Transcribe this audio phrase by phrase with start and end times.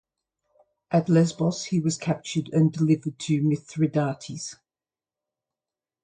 [0.89, 4.55] At Lesbos he was captured and delivered to Mithridates.